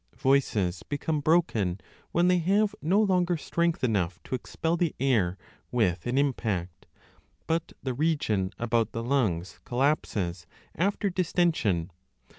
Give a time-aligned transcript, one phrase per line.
[0.17, 1.79] Voices become broken
[2.11, 5.37] when they have no longer strength enough to expel the air
[5.71, 6.87] with an impact,
[7.45, 11.91] but the region about the lungs collapses after distension.